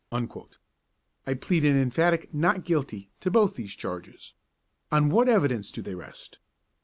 I 1.27 1.35
plead 1.35 1.63
an 1.63 1.75
emphatic 1.79 2.33
not 2.33 2.63
guilty 2.65 3.11
to 3.19 3.29
both 3.29 3.55
these 3.55 3.75
charges. 3.75 4.33
On 4.91 5.09
what 5.09 5.29
evidence 5.29 5.69
do 5.69 5.83
they 5.83 5.93
rest? 5.93 6.39